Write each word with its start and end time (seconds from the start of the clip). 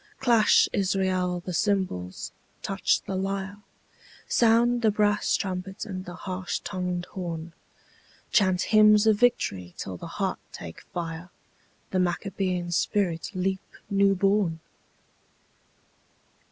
Clash, 0.19 0.67
Israel, 0.73 1.43
the 1.45 1.53
cymbals, 1.53 2.31
touch 2.63 3.01
the 3.03 3.13
lyre, 3.15 3.57
Sound 4.27 4.81
the 4.81 4.89
brass 4.89 5.35
trumpet 5.35 5.85
and 5.85 6.05
the 6.05 6.15
harsh 6.15 6.59
tongued 6.61 7.05
horn, 7.13 7.53
Chant 8.31 8.63
hymns 8.63 9.05
of 9.05 9.17
victory 9.17 9.75
till 9.77 9.97
the 9.97 10.07
heart 10.17 10.39
take 10.51 10.81
fire, 10.85 11.29
The 11.91 11.99
Maccabean 11.99 12.71
spirit 12.71 13.29
leap 13.35 13.61
new 13.91 14.15
born! 14.15 14.59